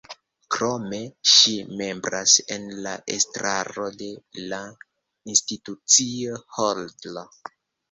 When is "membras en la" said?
1.81-2.95